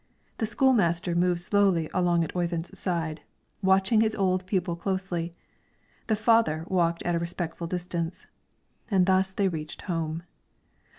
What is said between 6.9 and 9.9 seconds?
at a respectful distance. And thus they reached